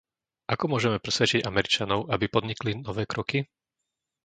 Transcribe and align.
Ako 0.53 0.63
môžeme 0.73 0.97
presvedčiť 1.05 1.41
Američanov, 1.51 1.99
aby 2.15 2.25
podnikli 2.35 2.71
nové 2.87 3.03
kroky? 3.11 3.39